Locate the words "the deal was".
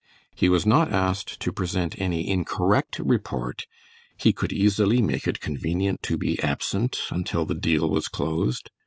7.45-8.07